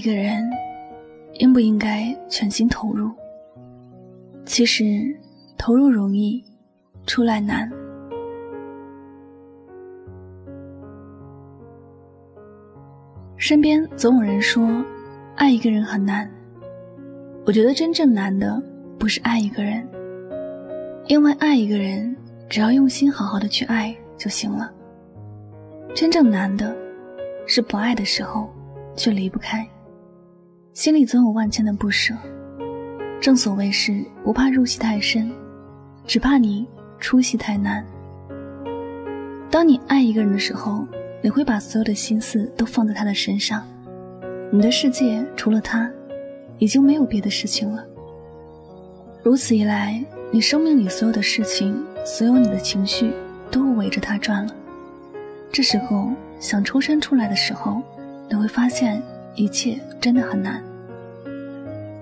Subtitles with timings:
[0.00, 0.50] 一个人，
[1.34, 3.12] 应不应该全心投入？
[4.46, 5.14] 其实，
[5.58, 6.42] 投入容易，
[7.06, 7.70] 出来难。
[13.36, 14.82] 身边总有人说，
[15.36, 16.26] 爱一个人很难。
[17.44, 18.62] 我觉得真正难的
[18.98, 19.86] 不是爱一个人，
[21.08, 22.16] 因为爱一个人，
[22.48, 24.72] 只要用心好好的去爱就行了。
[25.94, 26.74] 真正难的，
[27.46, 28.48] 是不爱的时候
[28.96, 29.68] 却离不开，
[30.72, 32.14] 心里总有万千的不舍。
[33.20, 35.30] 正所谓是不怕入戏太深，
[36.06, 36.66] 只怕你
[36.98, 37.84] 出戏太难。
[39.50, 40.86] 当你爱一个人的时候，
[41.20, 43.66] 你会把所有的心思都放在他的身上，
[44.52, 45.90] 你的世界除了他，
[46.58, 47.84] 已经没有别的事情了。
[49.22, 53.12] 如此一来，你生命里所有的事情，所有你的情绪，
[53.50, 54.54] 都围着他转了。
[55.52, 57.82] 这时候想抽身出来的时候，
[58.30, 59.02] 你会发现
[59.34, 60.62] 一切真的很难。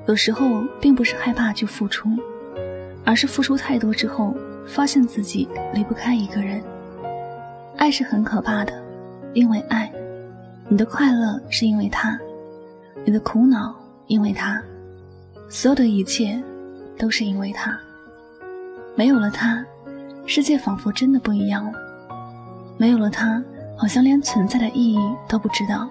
[0.06, 2.08] 有时候并不是害怕去付出，
[3.04, 4.34] 而是付出太多之后，
[4.66, 6.62] 发现自己离不开一个人。
[7.76, 8.72] 爱是很可怕的，
[9.34, 9.92] 因为爱，
[10.68, 12.18] 你的快乐是因为他，
[13.04, 13.74] 你的苦恼
[14.06, 14.60] 因为他，
[15.48, 16.42] 所有的一切
[16.96, 17.78] 都是因为他。
[18.96, 19.64] 没有了他，
[20.26, 21.72] 世界仿佛真的不一样了。
[22.78, 23.42] 没有了他，
[23.76, 25.88] 好像连存在的意义都不知道。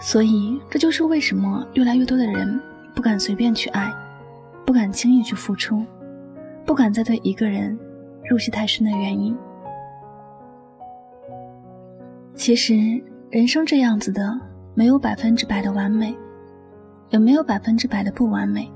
[0.00, 2.60] 所以，这就是为什么越来越多的人
[2.94, 3.92] 不敢随便去爱，
[4.64, 5.84] 不敢轻易去付出，
[6.64, 7.78] 不敢再对一个人
[8.30, 9.36] 入戏太深的原因。
[12.34, 12.74] 其实，
[13.30, 14.38] 人生这样子的，
[14.74, 16.16] 没有百分之百的完美，
[17.10, 18.70] 也没有百分之百的不完美。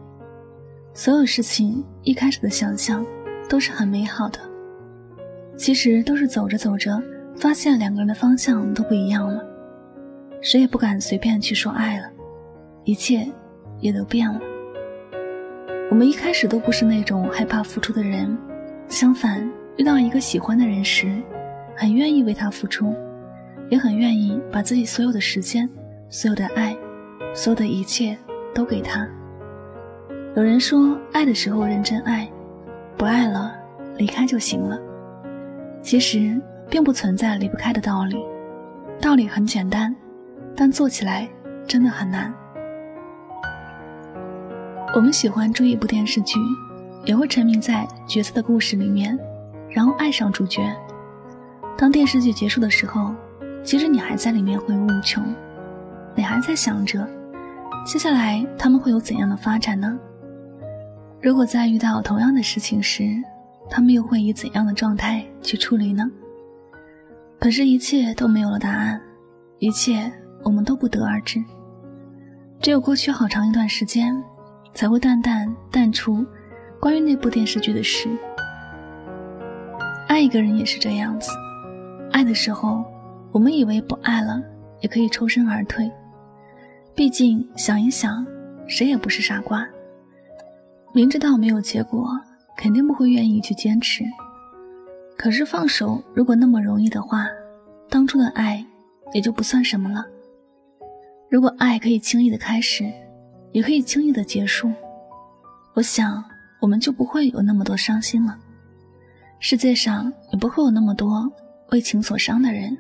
[0.93, 3.07] 所有事情一开始的想象
[3.49, 4.39] 都是很美好的。
[5.57, 7.01] 其实都是走着走着，
[7.37, 9.45] 发现两个人的方向都不一样了，
[10.43, 12.11] 谁也不敢随便去说爱了，
[12.83, 13.25] 一切
[13.79, 14.41] 也都变了。
[15.89, 18.37] 我们一开始都不是那种害怕付出的人，
[18.89, 21.23] 相反，遇到一个喜欢的人时，
[21.77, 22.93] 很愿意为他付出，
[23.71, 25.71] 也很愿意把自己所有的时间、
[26.09, 26.77] 所有的爱、
[27.33, 28.19] 所有的一切
[28.53, 29.09] 都给他。
[30.35, 32.29] 有人说，爱的时候认真爱，
[32.97, 33.55] 不爱了
[33.97, 34.77] 离开就行了。
[35.81, 38.17] 其实并不存在离不开的道理，
[39.01, 39.95] 道理很简单，
[40.57, 41.29] 但做起来
[41.67, 42.33] 真的很难。
[44.95, 46.39] 我们喜欢追一部电视剧，
[47.05, 49.19] 也会沉迷在角色的故事里面，
[49.71, 50.63] 然后爱上主角。
[51.79, 53.15] 当电视剧结束的时候，
[53.65, 55.25] 其实你还在里面回味无穷，
[56.15, 57.09] 你还在想着，
[57.87, 59.99] 接下来他们会有怎样的发展呢？
[61.23, 63.05] 如果再遇到同样的事情时，
[63.71, 66.11] 他们又会以怎样的状态去处理呢？
[67.41, 69.01] 可是，一切都没有了答案，
[69.59, 70.13] 一切
[70.45, 71.43] 我们都不得而知。
[72.61, 74.23] 只有过去好长一段时间，
[74.75, 76.25] 才会淡淡淡出
[76.81, 78.09] 关于那部电视剧的事。
[80.09, 81.31] 爱一个人也是这样子，
[82.13, 82.85] 爱的时候，
[83.33, 84.43] 我们以为不爱了
[84.81, 85.91] 也可以抽身而退。
[86.95, 88.27] 毕竟想一想，
[88.67, 89.67] 谁也不是傻瓜，
[90.93, 92.09] 明知道没有结果。
[92.55, 94.05] 肯定不会愿意去坚持，
[95.17, 97.27] 可是放手如果那么容易的话，
[97.89, 98.65] 当初的爱
[99.15, 100.05] 也就不算什么了。
[101.33, 102.85] 如果爱可以轻易的开始，
[103.53, 104.71] 也可以轻易的结束，
[105.73, 106.23] 我想
[106.61, 108.39] 我们就不会有那么多伤心了，
[109.39, 111.33] 世界上也不会有那么多
[111.71, 112.77] 为情所伤的人。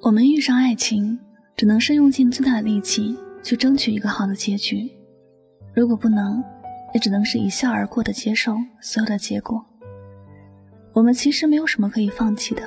[0.00, 1.18] 我们遇上爱情，
[1.54, 4.90] 只能是用尽最大的力气去争取一个好的结局，
[5.74, 6.42] 如果不能。
[6.92, 9.64] 也只能是一笑而过的接受所有的结果。
[10.92, 12.64] 我们其实没有什么可以放弃的，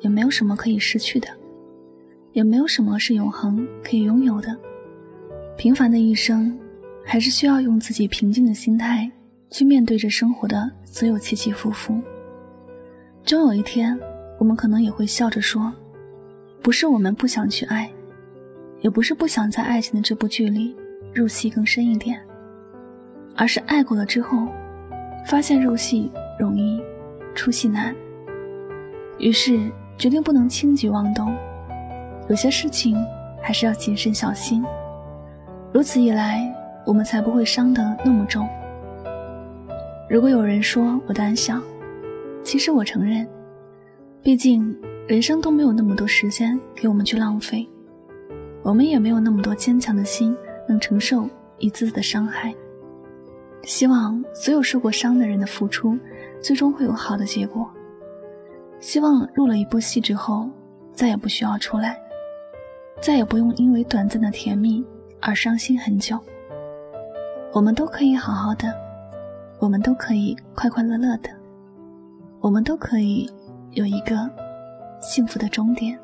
[0.00, 1.26] 也没有什么可以失去的，
[2.38, 4.56] 也没有什么是永恒可以拥有的。
[5.56, 6.56] 平凡的一生，
[7.04, 9.10] 还是需要用自己平静的心态
[9.50, 12.00] 去面对着生活的所有起起伏伏。
[13.24, 13.98] 终有一天，
[14.38, 15.72] 我们可能也会笑着说
[16.62, 17.90] ：“不是我们不想去爱，
[18.82, 20.76] 也不是不想在爱情的这部剧里
[21.12, 22.20] 入戏更深一点。”
[23.34, 24.46] 而是爱过了之后，
[25.26, 26.08] 发现入戏
[26.38, 26.80] 容易，
[27.34, 27.92] 出戏难。
[29.18, 29.68] 于是
[29.98, 31.36] 决定不能轻举妄动，
[32.28, 32.96] 有些事情
[33.42, 34.64] 还是要谨慎小心。
[35.72, 36.54] 如此一来，
[36.84, 38.48] 我们才不会伤得那么重。
[40.08, 41.60] 如果有人说我胆小，
[42.42, 43.26] 其实我承认，
[44.22, 44.74] 毕竟
[45.06, 47.68] 人生都没有那么多时间给我们去浪费，
[48.62, 50.36] 我们也没有那么多坚强的心
[50.66, 51.28] 能承受
[51.58, 52.54] 一次次的伤害。
[53.64, 55.98] 希望所有受过伤的人的付出，
[56.40, 57.70] 最终会有好的结果。
[58.80, 60.48] 希望入了一部戏之后，
[60.92, 61.98] 再也不需要出来。
[63.00, 64.84] 再也不用因为短暂的甜蜜
[65.20, 66.18] 而伤心很久。
[67.52, 68.72] 我们都可以好好的，
[69.58, 71.30] 我们都可以快快乐乐的，
[72.40, 73.28] 我们都可以
[73.72, 74.28] 有一个
[75.00, 75.98] 幸福的终点。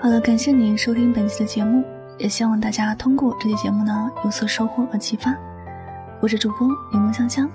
[0.00, 1.84] 好了，感谢您收听本期的节目，
[2.22, 5.36] 也希望大家通过这期节目呢有所收获和启发。
[6.20, 7.50] 我是主播柠檬香香，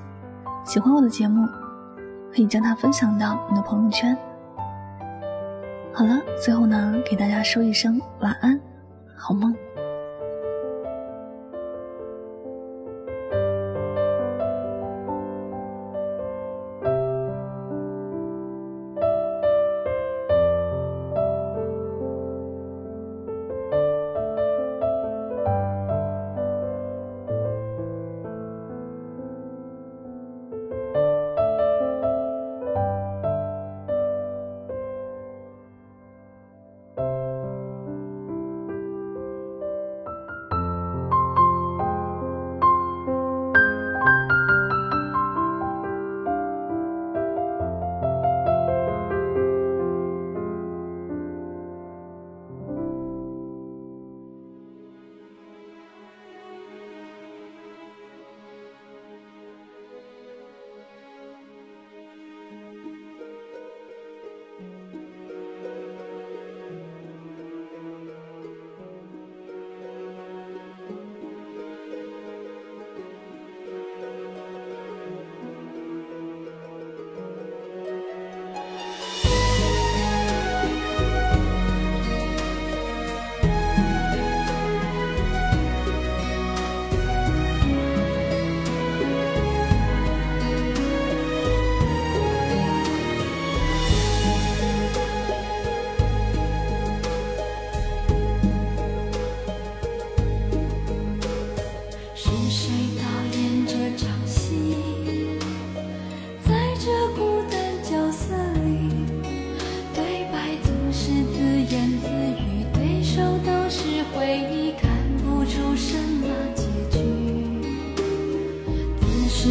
[0.65, 1.47] 喜欢我的节目，
[2.33, 4.13] 可以将它分享到你的朋友圈。
[5.93, 8.59] 好了，最后呢，给大家说一声晚安，
[9.15, 9.55] 好梦。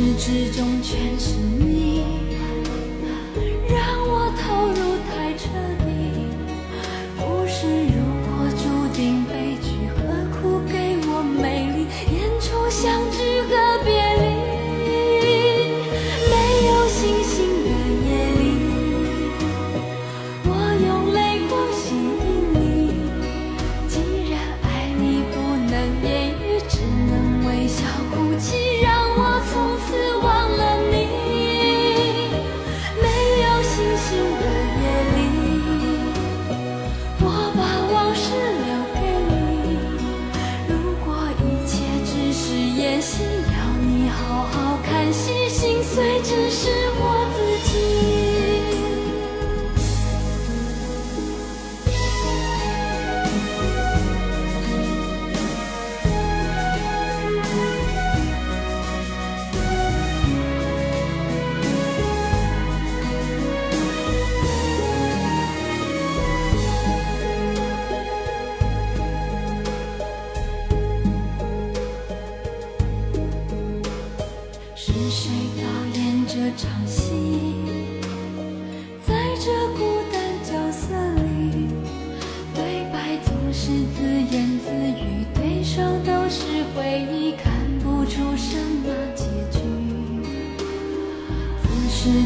[0.07, 1.96] 始至终全是你，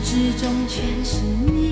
[0.02, 1.69] 之中全是你，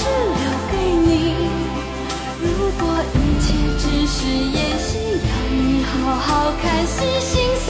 [0.00, 0.74] 是留给
[1.06, 1.10] 你。
[2.40, 2.46] 如
[2.80, 4.88] 果一切只是演戏
[5.28, 7.68] 要你好好看戏心碎